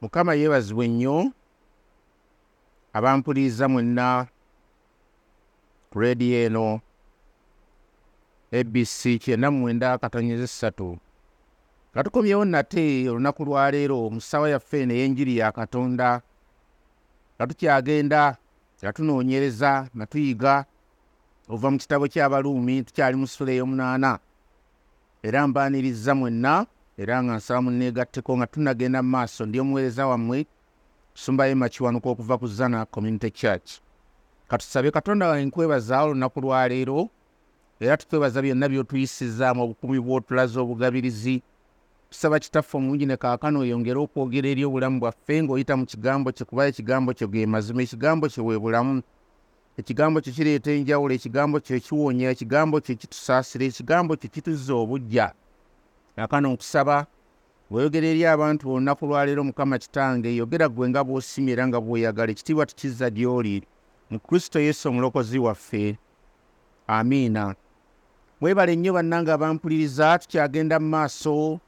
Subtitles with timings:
[0.00, 1.32] mukama yeebazibwe nnyo
[2.92, 4.26] abampuliriza mwenna
[5.90, 6.80] ku rediyo eno
[8.52, 10.98] abc kyenda mwenda katonyeza essatu
[11.92, 16.22] nga tukomyewo nate olunaku lwaleero mu ssaawa yaffe eno ey'enjiri ya katonda
[17.36, 18.36] nga tukyagenda
[18.82, 20.64] nga tunoonyereza nga tuyiga
[21.48, 24.18] ova mu kitabo ky'abaluumi tukyali mu sula ey'omunaana.
[25.22, 26.66] Era mbaaniriza mwenna
[26.98, 30.46] era nga nsaba munneegatteko nga tunagenda mu maaso ndi omuweereza wammwe
[31.14, 33.80] tusumbayo makiwanuka okuva ku zana community church.
[34.48, 37.08] Katusabe katonda wange nkwebaza olunaku lwaleero
[37.80, 41.42] era tukwebaza byonna by'otuyisizaamu obukumi bw'otulaza obugabirizi.
[42.10, 46.66] Tusaba kitaffe omulungi ne kaakano oyongere okwogera eri obulamu bwaffe ng'oyita mu kigambo kye kuba
[46.70, 49.02] ekigambo kye ge mazima ekigambo kye bwe bulamu.
[49.76, 55.34] Ekigambo kye kireeta enjawulo ekigambo kye kiwonya ekigambo kye kitusaasira ekigambo kye kituzza obujja
[56.16, 57.06] kaakano nkusaba
[57.70, 62.66] weeyogera eri abantu olunaku lwaleero mukama kitange yogera gwe nga bw'osimye era nga bw'oyagala ekitiibwa
[62.66, 63.56] tukizza gy'oli
[64.10, 65.98] mu kristo yesu omulokozi waffe.
[66.86, 67.54] Amiina.
[68.40, 71.60] Mwebale nnyo bannanga abampuliriza tukyagenda mu maaso.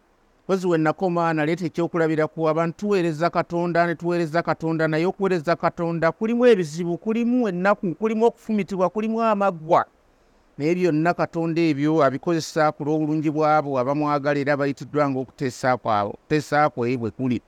[0.47, 6.47] Kozi we nakoma naleeta ekyokulabiraku abantu tuweereza katonda ne tuweereza katonda naye okuweereza katonda kulimu
[6.47, 9.87] ebizibu kulimu ennaku kulimu okufumitibwa kulimu amaggwa
[10.59, 17.39] naye byonna katonda ebyo abikozesa ku lw'obulungi bwabo abamwagala era bayitiddwa ngaokuteesa kwe bwe kuli.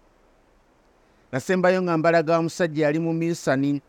[1.32, 3.80] Nasembayo nga mbalaga omusajja yali mu minsani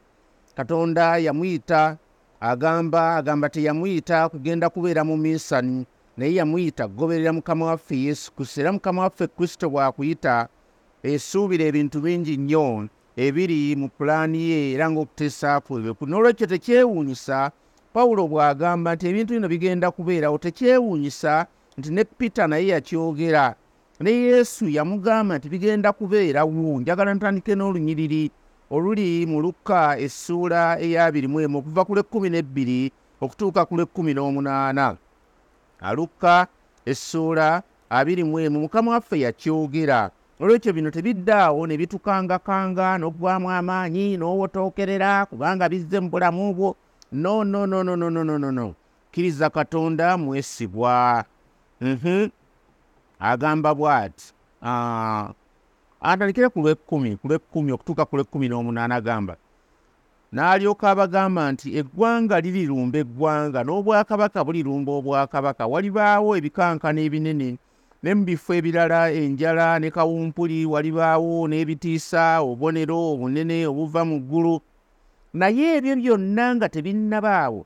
[0.55, 1.97] katonda yamuyita
[2.39, 5.85] agamba agamba teyamuyita kugenda kubeera mu minsani
[6.17, 10.47] naye yamuyita kugoberera mukama waffe yesu kristo era mukama waffe kristo bw'akuyita
[11.03, 17.51] esuubira ebintu bingi nnyo ebiri mu pulaani ye era ng'okuteesa kwe n'olwekyo tekyewuunyisa
[17.93, 21.45] pawulo bw'agamba nti ebintu bino bigenda kubeerawo tekyewuunyisa
[21.77, 23.55] nti ne peter naye yakyogera.
[23.99, 28.31] Ne yesu yamugamba nti bigenda kubeerawo njagala ntandike n'olunyiriri
[28.71, 32.81] oluli mu lukka essuula eyabirimu emu okuva ku lwekkumi n'ebbiri
[33.21, 34.95] okutuuka ku lwekkumi n'omunaana.
[35.81, 36.47] Alukka
[36.85, 40.11] essuula abiri mu emu mukama waffe yakyogera.
[40.39, 46.69] Olwekyo bino tebiddaawo ne bitukangakanga n'oggwamu amaanyi n'owotookerera kubanga bizze mu bulamu bwo
[47.11, 48.75] no no no no no no no no no.
[49.11, 51.25] Kkiriza katonda mwesigwa
[51.81, 52.29] mhm.
[53.19, 54.33] Agamba bw'ati.
[56.01, 59.35] Atandikire ku lwekkumi ku lwekkumi okutuuka ku lwekkumi n'omunaana agamba.
[60.31, 65.67] N'alyoka abagamba nti eggwanga lirirumba eggwanga n'obwakabaka bulirumba obwakabaka.
[65.67, 67.57] Walibaawo ebikankana ebinene
[68.03, 74.61] ne mu bifo ebirala enjala ne kawumpuli walibaawo n'ebitiisa obubonero obunene obuva mu ggulu
[75.33, 77.65] naye ebyo byonna nga tebinnabaawo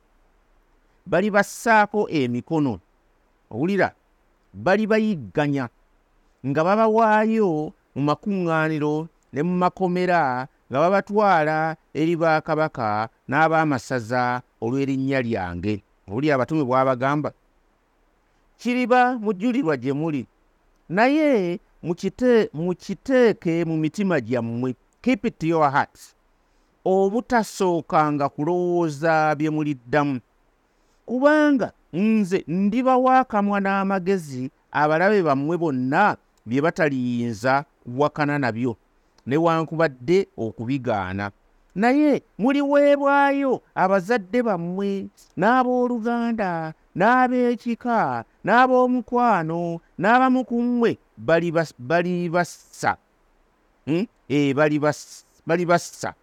[1.06, 2.79] bali bassaako emikono.
[3.51, 3.94] Owulira
[4.53, 5.69] bali bayigganya
[6.47, 15.84] nga babawaayo mu makuŋŋaaniro ne mu makomera nga babatwala eri bakabaka n'ab'amasaza olw'erinnya lyange.
[16.07, 17.31] Oli abatume bw'abagamba
[18.59, 20.28] kiriba mujjulirwa gye muli
[20.90, 21.59] naye
[22.53, 26.16] mukiteeke mu mitima gyammwe keep it to your heart
[26.86, 30.20] obutasookanga kulowooza bye muliddamu.
[31.06, 38.76] Kubanga nze ndibawa akamwa n'amagezi abalabe bammwe bonna bye bataliyinza kuwakana nabyo
[39.28, 41.32] newankubadde okubigaana.
[41.76, 45.08] Naye muliweebwayo abazadde bammwe
[45.38, 52.98] n'abooluganda n'ab'ekika n'ab'omukwano n'abamu ku mmwe balibassa.
[55.48, 56.14] Balibassa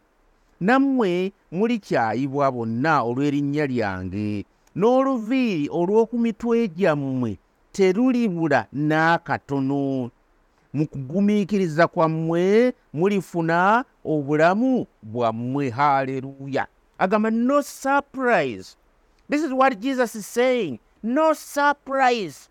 [0.61, 4.45] nammwe mulikyayibwa bonna olw'erinnya lyange.
[4.77, 7.39] N'oluviiri olw'oku mitwe gyammwe
[7.73, 10.11] terulibula n'akatono.
[10.73, 15.71] Mu kugumiikiriza kwammwe mulifuna obulamu bwammwe.
[15.71, 16.67] Haleluya.
[16.99, 18.77] Agamba no surprise.
[19.31, 20.79] This is what jesus is saying.
[21.03, 22.49] No surprise.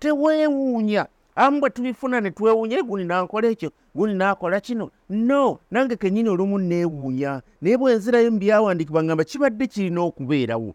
[0.00, 4.90] Teweewuunya amu bwe tubifuna ne twewuunya guni nankola ekyo guni naakola kino.
[5.08, 10.74] No nange kennyini olumu neewuunya naye bwe nzirayo mu byawandiikibwa ngamba kibadde kirina okubeerawo.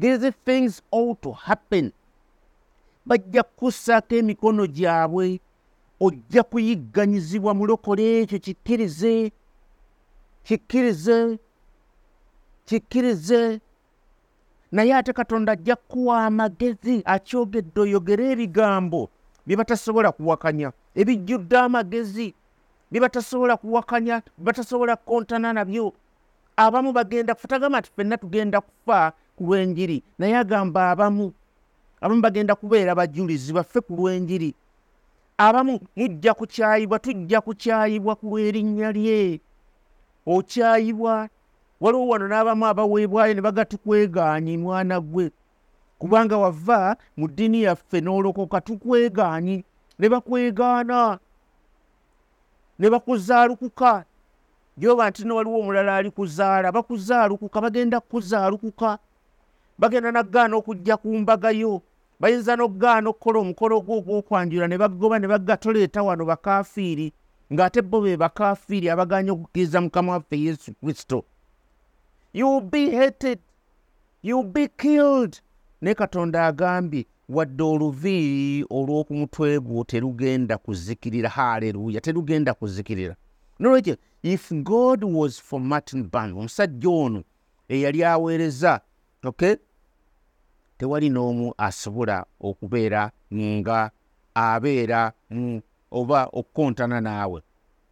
[0.00, 1.92] These things ought to happen.
[3.06, 5.40] Bajja kukussaako emikono gyabwe
[6.00, 9.32] ojja kuyigganyizibwa mulokole ekyo kikkirize
[10.42, 11.38] kikkirize
[12.64, 13.60] kikkirize.
[14.72, 19.10] Naye ate katonda ajja kukuwa amagezi akyogedde oyogere ebigambo
[19.48, 22.34] bye batasobola kuwakanya ebijjudde amagezi
[22.90, 25.92] bye batasobola kuwakanya batasobola kukontana nabyo.
[26.56, 31.32] Abamu bagenda kufa tagamba nti ffenna tugenda kufa ku lw'enjiri naye agamba abamu
[32.00, 34.54] abamu bagenda kubeera bajulizi baffe ku lw'enjiri.
[35.38, 39.40] Abamu mujja kukyayibwa tujja kukyayibwa ku lw'erinnya lye.
[40.26, 41.28] Okyayibwa
[41.80, 45.30] waliwo wano n'abamu abaweebwayo ne bagatukwegaanyi mwana gwe
[45.98, 49.64] kubanga wava mu ddiini yaffe n'olokoka tukwegaanyi
[49.98, 51.18] ne bakwegaana
[52.78, 54.04] ne bakuzaalukuka
[54.78, 58.98] gyoba nti no waliwo omulala ali kuzaala bakuzaalukuka bagenda kukuzaalukuka
[59.78, 61.82] bagenda nagaana okujja ku mbaga yo
[62.20, 67.12] bayinza n'okugaana okukola omukolo gwo ogwokwanjula ne bagoba ne bagatoleeta wano bakaafiiri
[67.52, 71.24] ng'ate bo be bakaafiiri abaganya okukkiriza mukama waffe yesu kristo.
[72.32, 73.38] Youll be hated
[74.22, 75.40] youll be killed
[75.80, 83.16] naye katonda agambye wadde oluviiri olw'oku mutwe gwo terugenda kuzikirira haleluya terugenda kuzikirira.
[83.58, 87.22] Nolwekyo if god was for martin ban omusajja ono
[87.68, 88.80] eyali aweereza
[89.24, 89.56] okay
[90.78, 93.90] tewali n'omu asobola okubeera nga
[94.34, 97.42] abeera mu oba okukontana naawe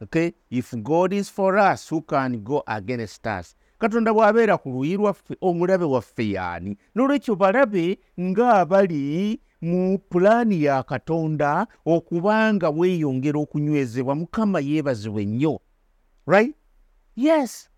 [0.00, 0.32] okay?
[0.50, 5.36] If god is for us who can go against us katonda bw'abeera ku luyi lwaffe
[5.40, 15.24] omulabe waffe yaani n'olwekyo balabe ng'abali mu pulaani ya katonda okubanga weeyongera okunywezebwa mukama yeebazibwe
[15.24, 15.60] nnyo.
[16.26, 16.54] Right?
[17.16, 17.70] Yes.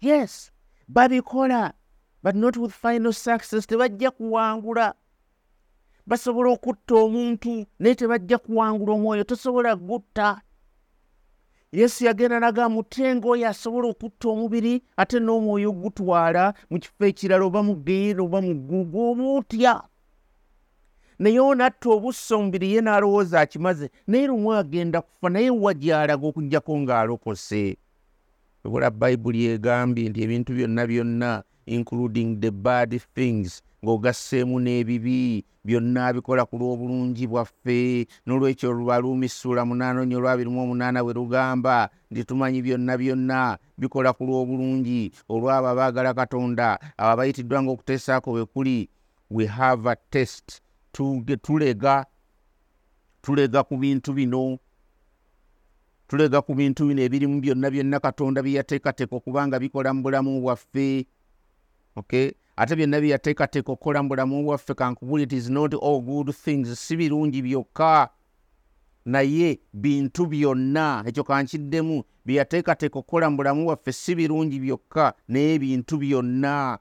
[0.00, 0.50] Yes.
[0.88, 1.72] Babikola
[2.22, 3.66] but not with final success.
[3.66, 4.94] Tebajja kuwangula.
[6.06, 9.24] Basobola okutta omuntu naye tebajja kuwangula omwoyo.
[9.24, 10.40] Tosobola gutta
[11.74, 17.60] yesu yagenda naga mutenga oyo asobola okutta omubiri ate n'omwoyo gutwala mu kifo ekirala oba
[17.66, 19.74] mu geera oba mu ggugu oba otya.
[21.18, 27.76] Naye onatta obussa omubiri ye n'alowooza akimaze naye lumu agenda kufa naye wagyalaga okugjako ng'alokose?
[28.64, 31.30] Ebula bayibuli egambye nti ebintu byonna byonna
[31.66, 38.08] including the bad things ng'ogasseemu n'ebibi byonna bikola ku lw'obulungi bwaffe.
[38.24, 44.24] N'olwekyo lubaluumi ssuula munaana onyo olwabirimu omunaana bwe lugamba nti tumanyi byonna byonna bikola ku
[44.24, 45.12] lw'obulungi.
[45.28, 48.88] Olwabo abaagala katonda abo abayitiddwa ng'okuteesaako bwe kuli
[49.30, 50.64] we have a test.
[50.92, 52.06] Tulega
[53.22, 54.58] tulega ku bintu bino
[56.08, 61.04] tulega ku bintu bino ebirimu byonna byonna katonda bye yateekateeka okubanga bikola mu bulamu bwaffe.
[61.96, 66.78] Okay ate byonna byeyateekateeka okukola mu bulamu bwaffe kankubuli it is not all good things
[66.78, 68.08] si birungi byokka.
[69.04, 75.98] Naye bintu byonna ekyo kankiddemu byeyateekateeka okukola mu bulamu bwaffe si birungi byokka naye bintu
[75.98, 76.78] byonna.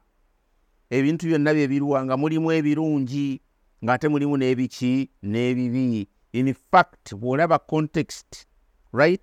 [0.90, 3.42] Ebintu byonna bye birwa nga mulimu ebirungi
[3.84, 6.08] ng'ate mulimu n'ebiki n'ebibi.
[6.34, 8.46] In fact bw'olaba context
[8.94, 9.22] right?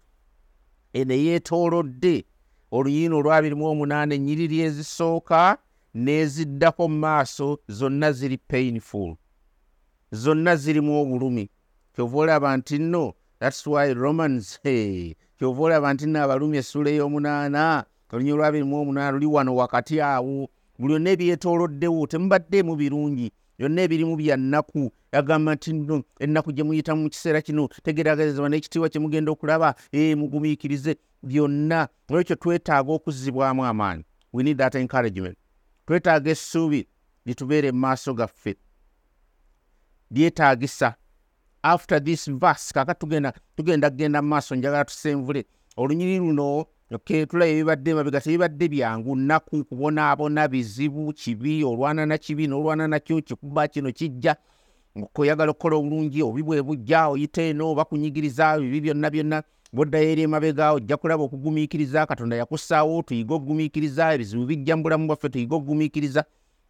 [0.93, 2.25] Eno eyeetoolodde
[2.71, 5.59] oluyina olwabirimu omunaana ennyiriri ezisooka
[5.95, 9.17] n'eziddako mu maaso zonna ziri painful
[10.13, 11.49] zonna zirimu obulumi.
[11.95, 14.59] Kyova olaba nti nno thats why romans
[15.39, 20.49] kyova olaba nti nno abalumi essula ey'omunaana olunya olwabirimu omunaana luli wano wakati awo
[20.79, 24.91] buli yonna ebyetooloddewo temubaddeemu birungi byonna ebirimu bya nnaku.
[25.13, 30.15] Agamba nti nno ennaku gye muyitamu mu kiseera kino tegeragezebwa n'ekitiibwa kye mugenda okulaba e
[30.15, 31.89] mugumiikirize byonna.
[32.09, 34.05] Olwekyo twetaaga okuzzibwamu amaanyi.
[34.33, 35.37] We need that encouragement
[35.91, 36.87] twetaaga essuubi
[37.27, 38.57] litubeere mu maaso gaffe.
[40.11, 40.95] Lyetaagisa
[41.63, 45.47] after this verse kaka tugenda tugenda kgenda mu maaso njagala tusenvule
[45.77, 46.67] olunyiri luno
[47.29, 53.69] tulaba ebibadde mabega tebibadde byangu nnaku kubonaabona bizibu kibi olwana na kibi n'olwana nakyo kikuba
[53.69, 54.37] kino kijja.
[55.15, 60.23] Oyagala okukola obulungi obi bwe bujja oyita eno oba kunyigiriza bibi byonna byonna boddayo eri
[60.23, 66.25] emabega ojja kulaba okugumiikiriza katonda yakussaawo tuyige okugumiikiriza ebizibu bijja mu bulamu bwaffe tuyige okugumiikiriza.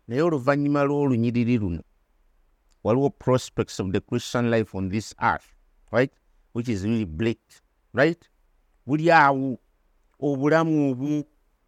[0.08, 1.82] Naye oluvannyuma lw'olunyiriri luno
[2.84, 5.46] waliwo prospects of the christian life on this earth
[5.92, 6.12] right?
[6.54, 7.40] Which is really bleak
[7.94, 8.20] right?
[8.86, 9.58] Buli awo
[10.20, 11.24] obulamu obu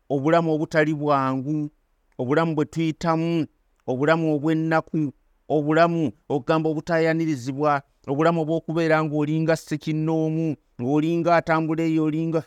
[0.08, 1.70] obulamu obutali bwangu
[2.18, 3.46] obulamu bwe tuyitamu
[3.86, 5.12] obulamu obw'ennaku
[5.48, 12.42] obulamu okugamba obutayanirizibwa obulamu obw'okubeera ng'olinga sekinnoomu ng'olinga atambula eyo olinga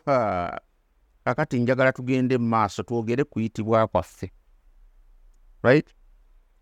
[1.24, 4.32] kakati njagala tugende mu maaso twogere kuyitibwa kwaffe.
[5.64, 5.88] Right?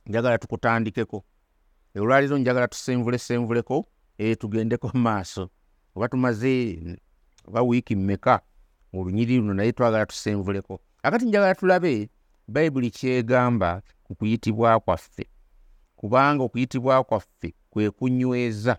[0.05, 1.23] Njagala tukutandikeko.
[1.95, 3.85] Olwaliro njagala tusenvule senvuleko
[4.17, 5.49] e tugendeko mu maaso
[5.95, 6.77] oba tumaze
[7.47, 8.41] oba wiiki mmeka
[8.93, 10.79] olunyiri luno naye twagala tusenvuleko.
[11.03, 12.09] Akati njagala tulabe
[12.47, 15.25] bayibuli kyegamba ku kuyitibwa kwaffe.
[15.95, 18.77] Kubanga okuyitibwa kwaffe kwe kunyweza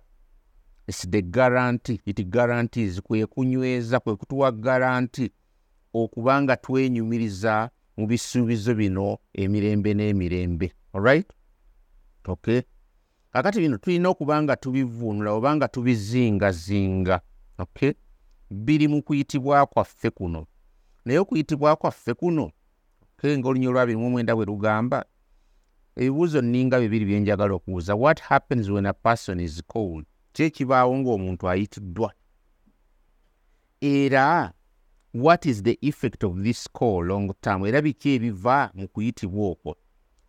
[0.86, 2.00] its the guarantee.
[2.06, 5.30] It guarantees kwe kunyweza kwe kutuwa garanti
[5.94, 10.72] okubanga twenyumiriza mu bisuubizo bino emirembe n'emirembe.
[10.92, 11.30] Alright
[12.26, 12.62] okay?
[13.32, 17.20] Kakati bino tulina okuba nga tubivuunula oba nga tubizingazinga.
[17.58, 17.92] Okay?
[18.50, 20.46] Biri mu kuyitibwa kwaffe kuno.
[21.04, 22.50] Naye okuyitibwa kwaffe kuno
[23.18, 25.04] okay, ngaolunyi olwabiri mu mwenda bwe lugamba
[25.96, 27.94] ebibuuzo nninga bibiri byenjagala okubuuza.
[27.94, 32.10] What happens when a person is cold kyekibaawo ng'omuntu ayitiddwa.
[33.80, 34.52] Era
[35.14, 37.66] what is the effect of this call long term?
[37.66, 39.76] Era biki ebiva mu kuyitibwa okwo?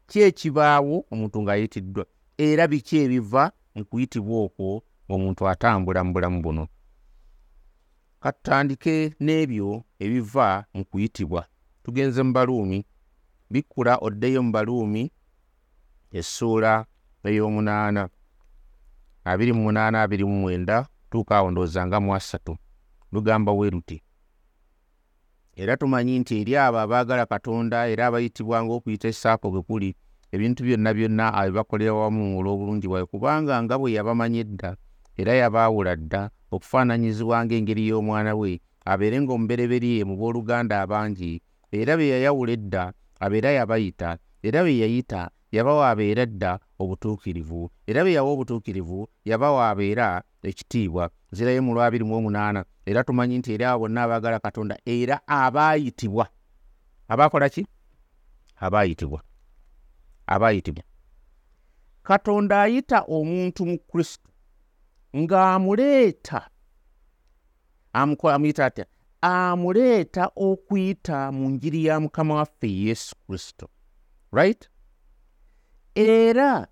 [0.08, 2.06] Kyekibaawo omuntu ng'ayitiddwa.
[2.38, 4.84] Era biki ebiva mu kuyitibwa okwo?
[5.10, 6.68] Omuntu atambula mu bulamu buno.
[8.20, 11.48] Katutandike n'ebyo ebiva mu kuyitibwa.
[11.84, 12.86] Tugenze mu baluumi.
[13.50, 15.12] Bikkula oddeyo mu baluumi
[16.12, 16.86] essuula
[17.26, 18.10] ey'omunaana
[19.26, 22.54] abiri mu munaana abiri mu mwenda tuuka awo ndowooza nga mu asatu
[23.12, 23.98] lugamba bwe luti
[25.56, 29.90] era tumanyi nti eri abo abaagala katonda era abayitibwa ng'okuyita esaako bwe kuli
[30.34, 34.70] ebintu byonna byonna abibakolera wamu olw'obulungi bwawe kubanga nga bwe yabamanyi edda
[35.18, 36.22] era yabaawula dda
[36.54, 38.60] okufaananyizibwa ng'engeri y'omwana we
[38.92, 41.42] abeere ng'omubereberye mu booluganda abangi
[41.72, 42.84] era be yayawula edda
[43.24, 44.10] abeera yabayita
[44.44, 51.10] era be yayita yabawa abeera dda obutuukirivu era be yawa obutuukirivu yabawa abeera ekitiibwa.
[51.32, 56.28] Zirayo mu lwabiri mu omunaana era tumanyi nti era abo bonna abaagala katonda era abaayitibwa.
[57.08, 57.68] Abaakola ki?
[58.56, 59.22] Abaayitibwa.
[60.28, 60.84] Abaayitibwa.
[62.04, 64.30] Katonda ayita omuntu mu kristo
[65.16, 66.50] ng'amuleeta.
[67.94, 68.86] Amuyita atya?
[69.22, 73.70] Amuleeta okuyita mu njiri ya mukama waffe yesu kristo.
[74.32, 74.70] Right
[75.96, 76.68] era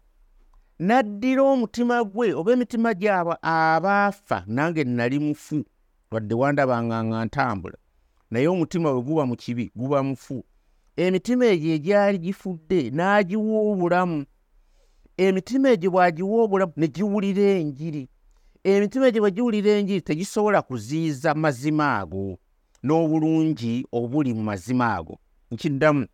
[0.80, 5.65] n'addira omutima gwe oba emitima gyabo abaafa nange nali mufu
[6.12, 7.77] wadde wandabangaŋŋa ntambula
[8.32, 10.44] naye omutima bwe guba mu kibi guba mufu.
[10.96, 14.25] Emitima egyo egyali gifudde n'agiwa obulamu
[15.18, 18.10] emitima egyo bw'agiwa obulamu ne giwulira enjiri.
[18.63, 22.38] Emitima egyo bwe giwulira enjiri tegisobola kuziyiza mazima ago
[22.84, 25.18] n'obulungi obuli mu mazima ago.
[25.51, 26.08] Nkiddamu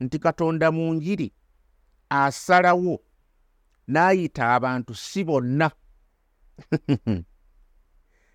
[0.00, 1.32] nti katonda mu njiri
[2.10, 3.00] asalawo
[3.88, 5.70] n'ayita abantu si bonna.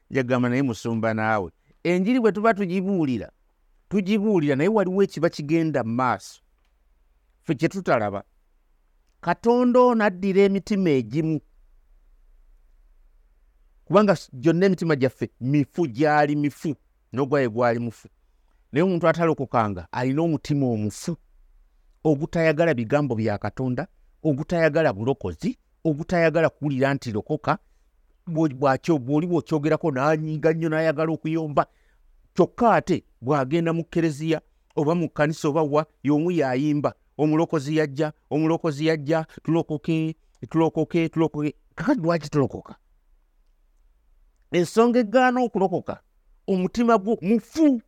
[0.10, 1.52] Njagamba naye musumba naawe.
[1.84, 3.32] Enjiri bwe tuba tugibuulira
[3.92, 6.42] tugibuulira naye waliwo ekiba kigenda mu maaso.
[7.44, 8.24] Ffe kye tutalaba.
[9.22, 11.42] Katonda ono addira emitima egimu.
[13.86, 16.76] Kubanga gyonna emitima gyaffe mifu gyali mifu
[17.14, 18.08] n'ogwaye gwali mufu.
[18.72, 21.18] Naye omuntu atalokokanga alina omutima omufu
[22.04, 23.88] ogutayagala bigambo bya katonda
[24.24, 27.58] ogutayagala bulokozi ogutayagala kuwulira nti lokoka
[28.28, 31.64] bw'oli bw'okyogerako n'anyiiga nnyo n'ayagala okuyomba
[32.36, 34.42] kyokka ate bw'agenda mu kereziya
[34.76, 40.16] oba mu kkanisa oba wa y'omu yayimba omulokozi yajja omulokozi yajja tulokoke
[40.50, 42.76] tulokoke tulokoke kakati lwaki tulokoka?
[44.52, 46.02] Ensonga egaana okulokoka
[46.48, 47.82] omutima gwo mufu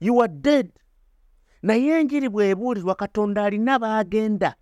[0.00, 0.68] you are dead
[1.62, 4.54] naye enjiri bw'ebuulirwa katonda alina baagenda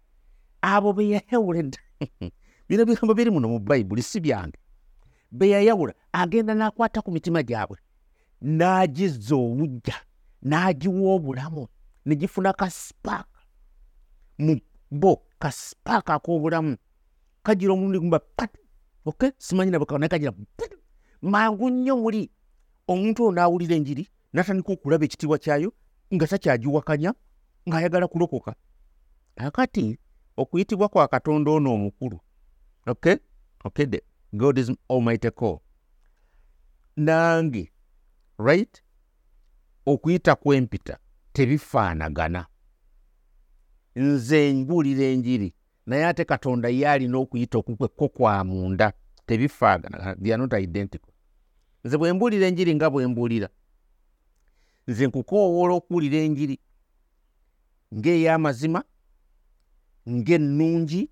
[0.62, 1.78] abo be yayawula edda
[2.68, 4.58] bino bigambo biri muno mu bayibuli si byange.
[5.32, 7.78] Be yayawula agenda n'akwata ku mitima gyabwe
[8.42, 9.96] n'agizza obujja
[10.42, 11.68] n'agiwa obulamu
[12.06, 13.40] ne gifuna kasipaaka
[14.38, 16.76] mu bo kasipaaka ak'obulamu.
[17.42, 18.52] Kagira omulundi gumba pat
[19.04, 19.32] ok?
[19.38, 20.32] Simanyi nabwe naye kagira
[21.22, 22.30] mangu nnyo muli.
[22.88, 24.04] Omuntu ono n'awulira enjiri
[24.34, 25.72] n'atandika okulaba ekitiibwa kyayo
[26.14, 27.14] nga takyagiwakanya
[27.68, 28.54] ng'ayagala kulokoka.
[29.36, 29.98] Akati
[30.36, 32.20] okuyitibwa kwa katonda ono omukulu.
[32.86, 33.16] Okay
[33.86, 34.02] the
[34.32, 35.60] god is almighty call
[36.96, 37.72] nange
[38.38, 38.82] right?
[39.86, 40.98] Okuyita kwempita
[41.32, 42.46] tebifaanagana.
[43.96, 45.54] Nze mbuulira enjiri
[45.86, 48.92] naye ate katonda ye alina okuyita okukwekko kwa munda
[49.26, 51.12] tebifaagana they are not identical.
[51.84, 53.48] Nze bwe mbuulira enjiri nga bwe mbuulira
[54.90, 56.56] nze nkukoowoola okuwulira enjiri
[57.96, 58.80] ng'ey'amazima
[60.14, 61.02] ng'ennungi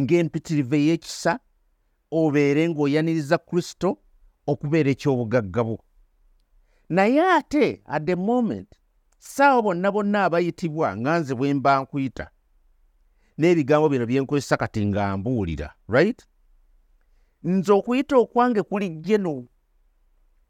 [0.00, 1.32] ng'empitirivu ey'ekisa
[2.18, 3.88] obeere ng'oyaniriza kristo
[4.50, 5.78] okubeera eky'obugagga bwo.
[6.94, 8.70] Naye ate at the moment
[9.18, 12.26] saawa bonna bonna abayitibwa nga nze bwe mba nkuyita
[13.38, 16.18] n'ebigambo bino bye nkozesa kati nga mbuulira right?
[17.44, 19.46] Nze okuyita okwange kuli geno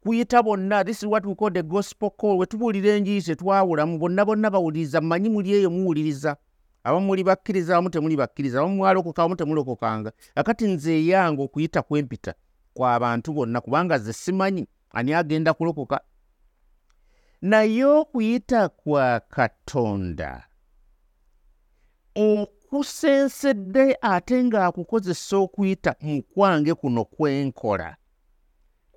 [0.07, 0.83] kuyita bonna.
[0.85, 2.37] This is what we call the gospel call.
[2.37, 6.37] Wetubuulira enjiri tetwawulamu bonna bonna bawuliriza mmanyi muli eyo muwuliriza
[6.83, 8.59] abamu muli bakkiriza abamu temuli bakkiriza.
[8.59, 12.33] Abamu mwalokoka abamu temulokokanga akati nze eyange okuyita kwempita
[12.73, 16.01] kw'abantu bonna kubanga ze simanyi ani agenda kulokoka.
[17.41, 20.47] Naye okuyita kwa katonda
[22.69, 27.95] kusensedde ate ng'akukozesa okuyita mu kwange kuno kwenkola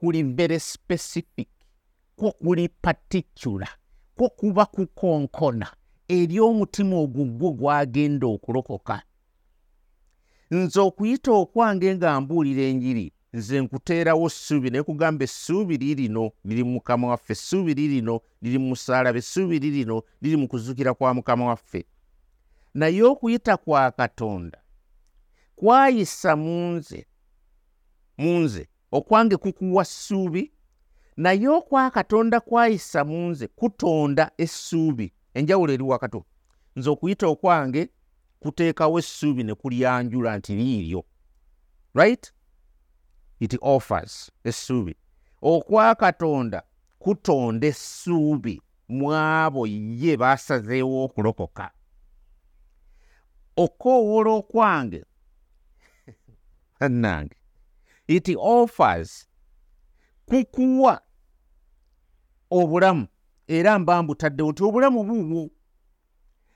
[0.01, 1.49] kuli very specific
[2.17, 3.69] kwo kuli particular
[4.17, 5.67] kwo kuba kukonkona
[6.09, 9.03] eri omutima ogugwo gwagenda okulokoka.
[10.51, 16.71] Nze okuyita okwange nga mbuulira enjiri nze nkuteerawo essuubi naye kugamba essuubi lirino liri mu
[16.73, 21.85] mukama waffe essuubi lirino liri mu musalaba essuubi lirino liri mu kuzukira kwa mukama waffe.
[22.75, 24.59] Naye okuyita kwa katonda
[25.57, 27.07] kwayisa mu nze
[28.19, 30.53] mu nze okwange kukuwa ssuubi
[31.17, 35.13] naye okwa katonda kwayisa mu nze kutonda essuubi.
[35.35, 36.25] Enjawulo eri wakato
[36.77, 37.89] nze okuyita okwange
[38.41, 41.05] kuteekawo essuubi ne kulyanjula nti liiryo
[41.95, 42.33] right?
[43.41, 44.97] It offers essuubi.
[45.43, 46.63] Okwa katonda
[46.99, 51.71] kutonda essuubi mu abo ye baasazeewo okulokoka.
[53.57, 55.05] Okoowoola okwange
[56.85, 57.40] annange
[58.11, 59.29] it offers
[60.27, 61.03] kukuwa
[62.51, 63.07] obulamu.
[63.47, 65.51] Era mba mbutaddewo nti obulamu buubwo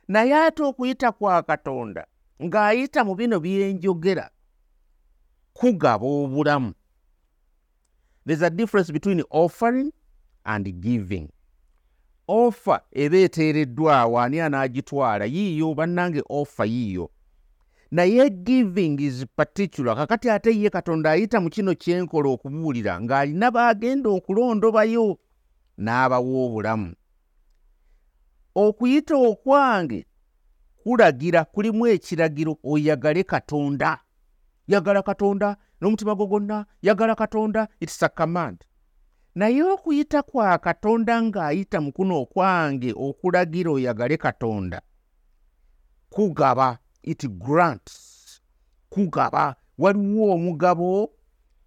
[0.08, 2.06] naye ate okuyita kwa katonda
[2.42, 4.30] ng'ayita mu bino byenjogera
[5.52, 6.74] kugaba obulamu.
[8.26, 9.92] There's a difference between offering
[10.44, 11.28] and giving.
[12.28, 15.24] Offer eba eteereddwawo ani anaagitwala?
[15.24, 17.10] Yiiyo bannange offer yiiyo
[17.94, 19.96] naye giving is particular.
[19.96, 25.18] Kakati ate ye katonda ayita mu kino kyenkola okubuulira ng'alina baagenda okulondobayo
[25.78, 26.90] n'abawa obulamu
[28.54, 30.06] okuyita okwange
[30.82, 34.00] kulagira kulimu ekiragiro oyagale katonda.
[34.66, 38.58] Yagala katonda n'omutima gwo gwonna yagala katonda its a command.
[39.34, 44.82] Naye okuyita kwa katonda ng'ayita mu kuno okwange okulagira oyagale katonda
[46.10, 48.40] kugaba it grants
[48.90, 49.56] kugaba.
[49.78, 51.10] Waliwo omugabo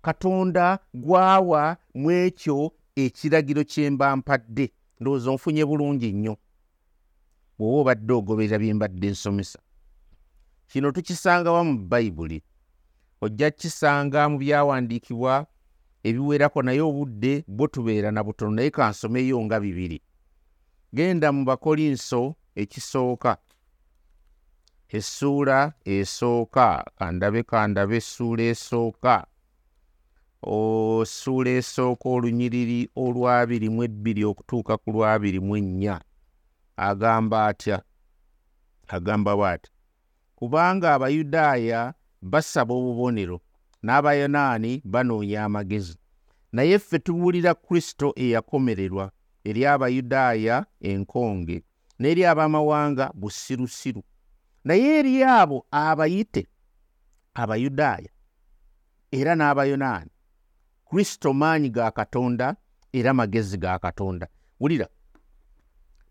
[0.02, 4.72] katonda gwawa mu ekyo ekiragiro kye mba mpadde.
[5.00, 6.38] Ndowooza onfunye bulungi nnyo.
[7.60, 9.60] Bw'oba obadde ogoberera bye mbadde nsomesa.
[10.68, 12.44] Kino tukisangawa mu bayibuli
[13.22, 15.46] ojja kukisanga mu byawandiikibwa
[16.04, 20.02] ebiwerako naye obudde bwo tubeera na butono naye kansomeyo nga bibiri.
[20.94, 23.38] Genda mu bakolinso ekisooka
[24.90, 29.28] essuula esooka kandabe kandabe essuula esooka.
[30.42, 36.02] Ossuula esooka olunyiriri olwabiri mu ebbiri okutuuka ku lwabiri mu ennya.
[36.78, 37.82] Agamba atya?
[38.88, 39.70] Agamba bw'ati
[40.38, 43.42] kubanga abayudaaya basaba obubonero
[43.84, 45.98] n'abayonaani banoonya amagezi
[46.52, 49.12] naye ffe tubuulira kristo eyakomererwa
[49.44, 51.58] eri abayudaaya enkonge
[52.00, 54.04] n'eri abamawanga busirusiru
[54.64, 56.48] naye eri abo abayite
[57.34, 58.10] abayudaaya
[59.12, 60.12] era n'abayonaani
[60.90, 62.56] kristo maanyi ga katonda
[62.94, 64.28] era magezi ga katonda.
[64.60, 64.88] Wulira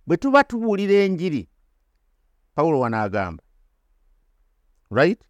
[0.06, 1.48] bwe tuba tubuulira enjiri
[2.54, 3.42] pawulo wanaagamba
[4.90, 5.20] right?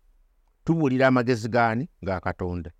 [0.64, 2.70] Tubuulira amagezi gaani ga katonda?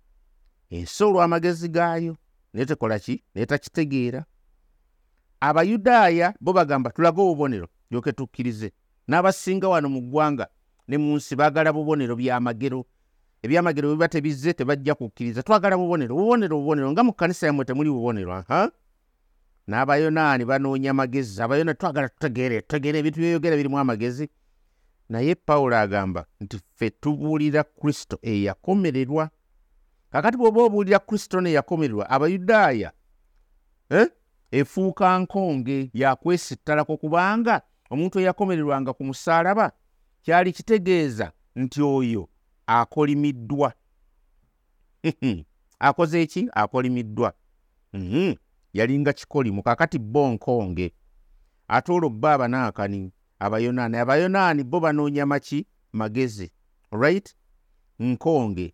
[0.69, 2.17] Ensi olw'amagezi gaayo
[2.53, 3.23] naye tekola ki?
[3.35, 4.25] Naye takitegeera?
[5.39, 8.71] Abayudaaya bo bagamba tulage obubonero lyoke tukkirize
[9.07, 10.47] n'abasinga wano mu ggwanga
[10.87, 12.85] ne mu nsi baagala bubonero byamagero.
[13.43, 15.43] Ebyamagero biba tebizze tebajja kukkiriza.
[15.43, 16.91] Twagala bubonero bubonero bubonero.
[16.91, 18.71] Nga mu kkanisa yammwe temuli bubonero aha?
[19.67, 21.41] N'abayonaani banoonya amagezi.
[21.41, 24.29] Abayonaani twagala tutegeere tutegeere ebintu byeyogera birimu amagezi.
[25.09, 29.29] Naye pawulo agamba nti ffe tubuulira kristo eyakomererwa.
[30.11, 32.91] Kakati bw'oba obuulira kristo neyakomererwa abayudaaya
[33.89, 34.07] eh?
[34.51, 39.71] efuuka nkonge yakwesittalako kubanga omuntu eyakomererwanga ku musaalaba
[40.23, 42.29] kyali kitegeeza nti oyo
[42.67, 43.73] akolimiddwa.
[45.79, 46.49] Akoze eki?
[46.53, 47.33] Akolimiddwa.
[47.93, 48.35] -hmm.
[48.73, 50.93] yalinga kikolimu kakati bo nkonge.
[51.67, 53.97] Ate olwo bba abanaakani abayonaani.
[53.97, 55.65] Abayonaani bo banoonya maki?
[55.93, 56.51] Magezi.
[56.91, 57.35] Right?
[57.99, 58.73] Nkonge.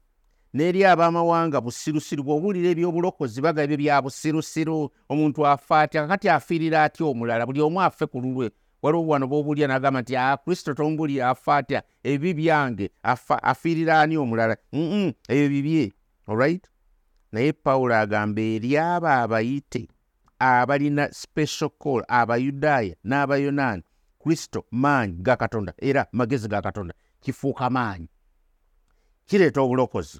[0.53, 4.89] N'eri abamawanga busirusiru bw'obuulira ebyobulokozi baga ebyo bya busirusiru.
[5.09, 7.45] Omuntu afa atya kakati afiirira atya omulala?
[7.45, 8.51] Buli omu affe ku lulwe
[8.83, 14.57] waliwo wano b'obuulira n'agamba nti a kristo tombulira afa atya ebi byange afiirira ani omulala?
[15.27, 15.93] Ebyo bibye
[16.27, 16.67] alright
[17.31, 19.87] naye pawulo agamba eri abo abayite
[20.39, 23.83] abalina special call abayudaaya n'abayonaani
[24.19, 28.09] kristo maanyi ga katonda era magezi ga katonda kifuuka maanyi.
[29.25, 30.19] Kireeta obulokozi.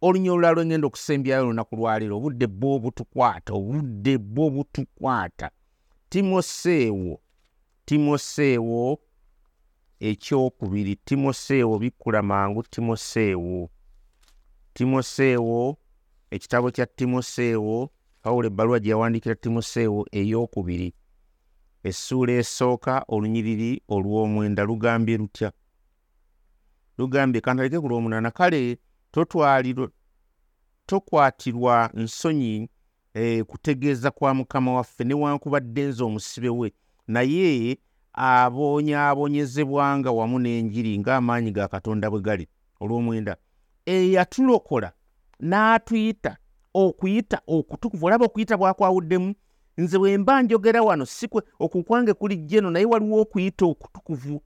[0.00, 5.50] Olunya olulala lwengenda okusembyayo olunaku lwaleero obudde bwe obutukwata obudde bwe obutukwata
[6.08, 7.20] timoseewo
[7.88, 9.00] timoseewo
[10.00, 13.70] ekyokubiri timoseewo bikkula mangu timoseewo.
[14.74, 15.78] Timoseewo
[16.30, 17.90] ekitabo kya timoseewo
[18.22, 20.94] pawulo ebbaluwa gye yawandiikira timoseewo eyokubiri
[21.84, 25.52] essuula esooka olunyiriri olw'omwenda lugambye lutya?
[26.98, 28.78] Lugambye kantaleke ku lw'omunaana kale
[29.12, 29.88] totwalirwa
[30.86, 32.68] tokwatirwa nsonyi
[33.14, 36.72] eh, kutegeeza kwa mukama waffe newankubadde nze omusibe we
[37.08, 37.78] naye
[38.12, 42.44] abonyaabonyezebwanga wamu n'enjiri ng'amaanyi ga katonda bwe gali
[42.80, 43.36] olw'omwenda
[43.86, 44.92] eyatulokola
[45.40, 46.32] n'atuyita
[46.74, 49.34] okuyita okutukuvu olaba okuyita bwakwawuddemu
[49.78, 54.42] nze bwe mba njogera wano sikwe okukwange kuli jeno naye waliwo okuyita okutukuvu.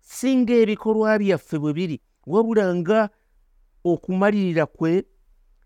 [0.00, 1.96] Singa ebikolwa byaffe bwe biri
[2.26, 3.10] wabula nga
[3.84, 5.04] okumalirira kwe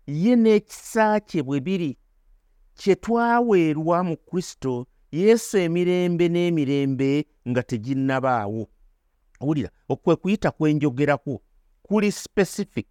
[0.07, 1.97] ye n'ekisa kye bwe biri
[2.79, 8.67] kye twaweerwa mu kristo yesu emirembe n'emirembe nga teginnabaawo.
[9.41, 11.41] Owulira okwe kuyita kwenjogerako
[11.81, 12.87] kuli specific.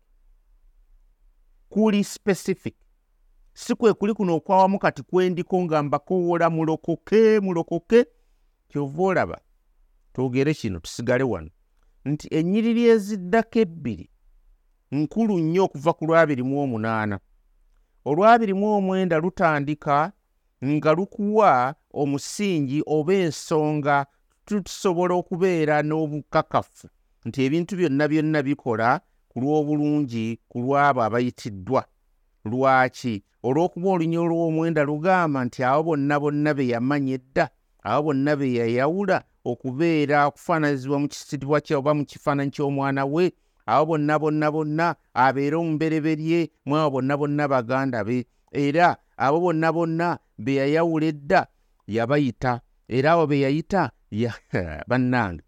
[1.69, 2.75] Kuli specific.
[3.55, 8.07] Si kwe kuli kuno okwawamu kati kwendiko nga mbakoowola mulokoke mulokoke.
[8.69, 9.41] Kyova olaba
[10.13, 11.51] twogere kino tusigale wano.
[12.05, 14.11] Nti ennyiriri eziddako ebbiri
[14.91, 17.21] nkulu nnyo okuva ku lwabiri mu omunaana.
[18.05, 20.13] Olwabiri mu omwenda lutandika
[20.65, 24.07] nga lukuwa omusingi oba ensonga
[24.45, 26.89] tusobola okubeera n'obukakafu.
[27.27, 31.83] Nti ebintu byonna byonna bikola ku lw'obulungi ku lw'abo abayitiddwa.
[32.45, 33.23] Lwaki?
[33.43, 37.45] Olw'okuba olunya olw'omwenda lugamba nti abo bonna bonna be yamanya edda
[37.87, 43.31] abo bonna be yayawula okubeera okufaananyizibwa mu kisitibwa kye oba mu kifaananyi ky'omwana we
[43.67, 48.27] abo bonna bonna bonna abeere omubereberye mu abo bonna bonna baganda be.
[48.51, 51.41] Era abo bonna bonna be yayawula edda
[51.87, 53.83] yabayita era abo be yayita
[54.89, 55.43] bannange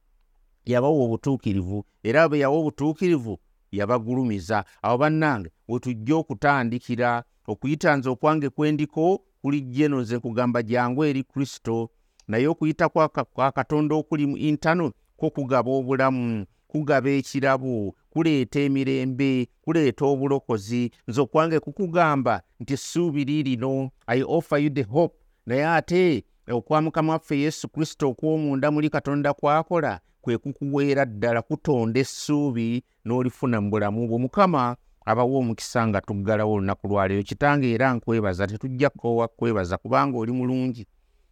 [0.70, 3.34] yabawa obutuukirivu era abo be yawa obutuukirivu
[3.72, 4.64] yabagulumiza.
[4.82, 11.22] Abo bannange we tujja okutandikira okuyita nze okwange kwendiko kulijja eno nze kugamba jangu eri
[11.24, 11.90] kristo.
[12.28, 20.04] Naye okuyita kwa katonda okuli mu intano kwo kugaba obulamu kugaba ekirabo kuleeta emirembe kuleeta
[20.04, 20.90] obulokozi.
[21.08, 25.14] Nze okwange kukugamba nti essuubi liirino i offer you the hope.
[25.46, 32.00] Naye ate okwa mukama waffe yesu kristo okw'omunda muli katonda kwakola kwe kukuweera ddala kutonda
[32.00, 38.46] essuubi n'olifuna mu bulamu bwe mukama abawa omukisa nga tuggalawo olunaku lwaleero kitange era nkwebaza
[38.46, 40.86] tetujja kukoowa kwebaza kubanga oli mulungi.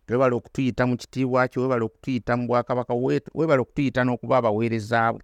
[0.09, 2.95] Webala okutuyita mu kitiibwa kyo webala okutuyita mu bwakabaka
[3.35, 5.23] webala okutuyita n'okuba abaweerezaabwe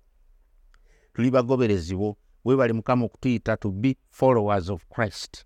[1.14, 5.44] tuli bagoberezi bo webale mukama okutuyita to be followers of christ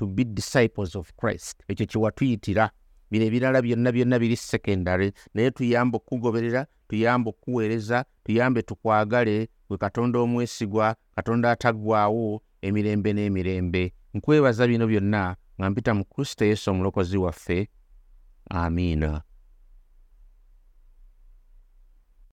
[0.00, 1.62] to be disciples of christ.
[1.68, 2.70] Ekyo kyewatuyitira
[3.10, 5.12] bino ebirala byonna byonna biri secondary.
[5.34, 9.48] Naye tuyambe okukugoberera tuyambe okukuweereza tuyambe tukwagale.
[9.68, 13.92] Gwe katonda omwesigwa katonda ataggwaawo emirembe n'emirembe.
[14.14, 17.68] Nkwebaza bino byonna nga mpita mu kristo yesu omulokozi waffe.
[18.50, 19.22] Amiina